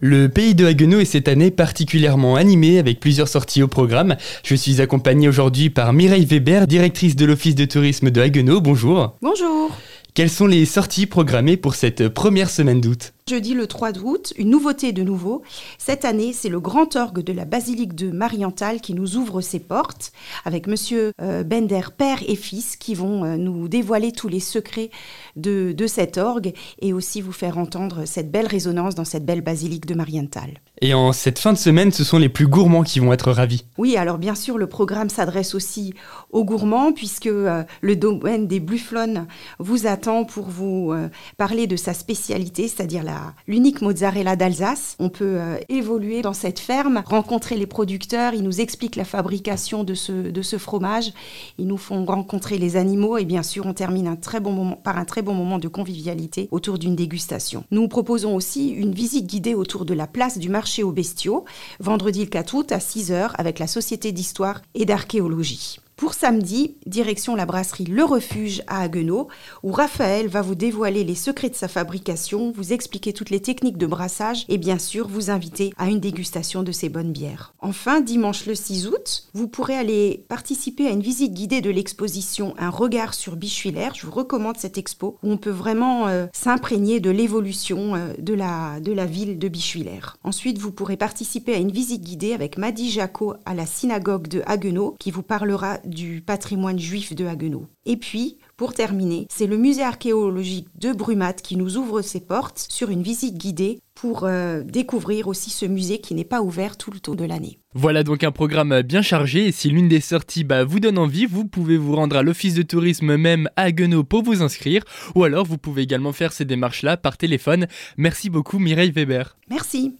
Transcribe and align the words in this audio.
Le 0.00 0.28
pays 0.28 0.54
de 0.54 0.64
Haguenau 0.64 1.00
est 1.00 1.04
cette 1.04 1.26
année 1.26 1.50
particulièrement 1.50 2.36
animé 2.36 2.78
avec 2.78 3.00
plusieurs 3.00 3.26
sorties 3.26 3.64
au 3.64 3.66
programme. 3.66 4.14
Je 4.44 4.54
suis 4.54 4.80
accompagné 4.80 5.26
aujourd'hui 5.26 5.70
par 5.70 5.92
Mireille 5.92 6.24
Weber, 6.24 6.68
directrice 6.68 7.16
de 7.16 7.24
l'Office 7.24 7.56
de 7.56 7.64
tourisme 7.64 8.12
de 8.12 8.20
Haguenau. 8.20 8.60
Bonjour. 8.60 9.16
Bonjour. 9.22 9.76
Quelles 10.18 10.30
sont 10.30 10.48
les 10.48 10.64
sorties 10.64 11.06
programmées 11.06 11.56
pour 11.56 11.76
cette 11.76 12.08
première 12.08 12.50
semaine 12.50 12.80
d'août 12.80 13.12
Jeudi 13.30 13.54
le 13.54 13.68
3 13.68 13.98
août, 13.98 14.34
une 14.36 14.50
nouveauté 14.50 14.90
de 14.90 15.04
nouveau. 15.04 15.44
Cette 15.78 16.04
année, 16.04 16.32
c'est 16.32 16.48
le 16.48 16.58
grand 16.58 16.96
orgue 16.96 17.22
de 17.22 17.32
la 17.32 17.44
basilique 17.44 17.94
de 17.94 18.10
Marienthal 18.10 18.80
qui 18.80 18.94
nous 18.94 19.14
ouvre 19.14 19.40
ses 19.40 19.60
portes 19.60 20.10
avec 20.44 20.66
monsieur 20.66 21.12
euh, 21.22 21.44
Bender, 21.44 21.82
père 21.96 22.18
et 22.26 22.34
fils, 22.34 22.74
qui 22.74 22.96
vont 22.96 23.24
euh, 23.24 23.36
nous 23.36 23.68
dévoiler 23.68 24.10
tous 24.10 24.26
les 24.26 24.40
secrets 24.40 24.90
de, 25.36 25.70
de 25.70 25.86
cet 25.86 26.18
orgue 26.18 26.52
et 26.82 26.92
aussi 26.92 27.20
vous 27.20 27.30
faire 27.30 27.56
entendre 27.56 28.04
cette 28.04 28.32
belle 28.32 28.48
résonance 28.48 28.96
dans 28.96 29.04
cette 29.04 29.24
belle 29.24 29.42
basilique 29.42 29.86
de 29.86 29.94
Marienthal. 29.94 30.58
Et 30.80 30.94
en 30.94 31.12
cette 31.12 31.38
fin 31.38 31.52
de 31.52 31.58
semaine, 31.58 31.92
ce 31.92 32.04
sont 32.04 32.18
les 32.18 32.28
plus 32.28 32.46
gourmands 32.46 32.82
qui 32.82 33.00
vont 33.00 33.12
être 33.12 33.32
ravis. 33.32 33.64
Oui, 33.78 33.96
alors 33.96 34.18
bien 34.18 34.34
sûr, 34.34 34.58
le 34.58 34.66
programme 34.66 35.08
s'adresse 35.08 35.54
aussi 35.54 35.94
aux 36.30 36.44
gourmands 36.44 36.92
puisque 36.92 37.26
euh, 37.26 37.64
le 37.80 37.96
domaine 37.96 38.46
des 38.46 38.60
Bufflons 38.60 39.26
vous 39.58 39.86
attend 39.86 40.24
pour 40.24 40.46
vous 40.46 40.94
parler 41.36 41.66
de 41.66 41.76
sa 41.76 41.94
spécialité, 41.94 42.68
c'est-à-dire 42.68 43.02
l'unique 43.46 43.82
mozzarella 43.82 44.36
d'Alsace. 44.36 44.96
On 44.98 45.08
peut 45.08 45.36
euh, 45.38 45.56
évoluer 45.68 46.22
dans 46.22 46.32
cette 46.32 46.58
ferme, 46.58 47.02
rencontrer 47.06 47.56
les 47.56 47.66
producteurs, 47.66 48.34
ils 48.34 48.42
nous 48.42 48.60
expliquent 48.60 48.96
la 48.96 49.04
fabrication 49.04 49.84
de 49.84 49.94
ce, 49.94 50.12
de 50.12 50.42
ce 50.42 50.58
fromage, 50.58 51.12
ils 51.58 51.66
nous 51.66 51.76
font 51.76 52.04
rencontrer 52.04 52.58
les 52.58 52.76
animaux 52.76 53.18
et 53.18 53.24
bien 53.24 53.42
sûr 53.42 53.66
on 53.66 53.74
termine 53.74 54.06
un 54.06 54.16
très 54.16 54.40
bon 54.40 54.52
moment, 54.52 54.76
par 54.76 54.98
un 54.98 55.04
très 55.04 55.22
bon 55.22 55.34
moment 55.34 55.58
de 55.58 55.68
convivialité 55.68 56.48
autour 56.50 56.78
d'une 56.78 56.96
dégustation. 56.96 57.64
Nous 57.70 57.88
proposons 57.88 58.34
aussi 58.34 58.68
une 58.68 58.92
visite 58.92 59.26
guidée 59.26 59.54
autour 59.54 59.84
de 59.84 59.94
la 59.94 60.06
place 60.06 60.38
du 60.38 60.48
marché 60.48 60.67
aux 60.82 60.92
bestiaux, 60.92 61.44
vendredi 61.80 62.20
le 62.20 62.30
4 62.30 62.54
août 62.54 62.72
à 62.72 62.78
6h 62.78 63.30
avec 63.34 63.58
la 63.58 63.66
Société 63.66 64.12
d'histoire 64.12 64.60
et 64.74 64.84
d'archéologie. 64.84 65.80
Pour 65.98 66.14
samedi, 66.14 66.76
direction 66.86 67.34
la 67.34 67.44
brasserie 67.44 67.84
Le 67.84 68.04
Refuge 68.04 68.62
à 68.68 68.82
Haguenau, 68.82 69.26
où 69.64 69.72
Raphaël 69.72 70.28
va 70.28 70.42
vous 70.42 70.54
dévoiler 70.54 71.02
les 71.02 71.16
secrets 71.16 71.50
de 71.50 71.56
sa 71.56 71.66
fabrication, 71.66 72.52
vous 72.52 72.72
expliquer 72.72 73.12
toutes 73.12 73.30
les 73.30 73.42
techniques 73.42 73.78
de 73.78 73.86
brassage 73.86 74.44
et 74.48 74.58
bien 74.58 74.78
sûr 74.78 75.08
vous 75.08 75.28
inviter 75.28 75.72
à 75.76 75.88
une 75.88 75.98
dégustation 75.98 76.62
de 76.62 76.70
ses 76.70 76.88
bonnes 76.88 77.10
bières. 77.10 77.52
Enfin, 77.58 78.00
dimanche 78.00 78.46
le 78.46 78.54
6 78.54 78.86
août, 78.86 79.24
vous 79.34 79.48
pourrez 79.48 79.74
aller 79.74 80.24
participer 80.28 80.86
à 80.86 80.90
une 80.90 81.00
visite 81.00 81.34
guidée 81.34 81.62
de 81.62 81.70
l'exposition 81.70 82.54
Un 82.58 82.70
regard 82.70 83.12
sur 83.12 83.34
Bichuiller. 83.34 83.88
Je 83.96 84.06
vous 84.06 84.12
recommande 84.12 84.56
cette 84.56 84.78
expo 84.78 85.18
où 85.24 85.32
on 85.32 85.36
peut 85.36 85.50
vraiment 85.50 86.06
euh, 86.06 86.26
s'imprégner 86.32 87.00
de 87.00 87.10
l'évolution 87.10 87.96
euh, 87.96 88.12
de, 88.20 88.34
la, 88.34 88.78
de 88.78 88.92
la 88.92 89.04
ville 89.04 89.36
de 89.36 89.48
Bichuiller. 89.48 90.02
Ensuite, 90.22 90.58
vous 90.58 90.70
pourrez 90.70 90.96
participer 90.96 91.54
à 91.54 91.58
une 91.58 91.72
visite 91.72 92.04
guidée 92.04 92.34
avec 92.34 92.56
Madi 92.56 92.88
Jaco 92.88 93.34
à 93.44 93.54
la 93.54 93.66
synagogue 93.66 94.28
de 94.28 94.44
Haguenau 94.46 94.94
qui 95.00 95.10
vous 95.10 95.24
parlera 95.24 95.78
du 95.88 96.22
patrimoine 96.22 96.78
juif 96.78 97.14
de 97.14 97.26
Haguenau. 97.26 97.66
Et 97.86 97.96
puis, 97.96 98.38
pour 98.56 98.74
terminer, 98.74 99.26
c'est 99.30 99.46
le 99.46 99.56
musée 99.56 99.82
archéologique 99.82 100.68
de 100.76 100.92
Brumat 100.92 101.32
qui 101.34 101.56
nous 101.56 101.76
ouvre 101.76 102.02
ses 102.02 102.20
portes 102.20 102.66
sur 102.68 102.90
une 102.90 103.02
visite 103.02 103.38
guidée 103.38 103.80
pour 103.94 104.24
euh, 104.24 104.62
découvrir 104.62 105.26
aussi 105.26 105.50
ce 105.50 105.66
musée 105.66 105.98
qui 105.98 106.14
n'est 106.14 106.24
pas 106.24 106.42
ouvert 106.42 106.76
tout 106.76 106.90
le 106.90 107.00
temps 107.00 107.14
de 107.14 107.24
l'année. 107.24 107.58
Voilà 107.74 108.04
donc 108.04 108.24
un 108.24 108.30
programme 108.30 108.82
bien 108.82 109.02
chargé 109.02 109.46
et 109.46 109.52
si 109.52 109.70
l'une 109.70 109.88
des 109.88 110.00
sorties 110.00 110.44
bah, 110.44 110.64
vous 110.64 110.80
donne 110.80 110.98
envie, 110.98 111.26
vous 111.26 111.44
pouvez 111.44 111.76
vous 111.76 111.96
rendre 111.96 112.16
à 112.16 112.22
l'office 112.22 112.54
de 112.54 112.62
tourisme 112.62 113.16
même 113.16 113.48
à 113.56 113.62
Haguenau 113.62 114.04
pour 114.04 114.22
vous 114.22 114.42
inscrire 114.42 114.82
ou 115.14 115.24
alors 115.24 115.46
vous 115.46 115.58
pouvez 115.58 115.82
également 115.82 116.12
faire 116.12 116.32
ces 116.32 116.44
démarches-là 116.44 116.96
par 116.96 117.16
téléphone. 117.16 117.66
Merci 117.96 118.30
beaucoup 118.30 118.58
Mireille 118.58 118.92
Weber. 118.92 119.36
Merci. 119.50 119.94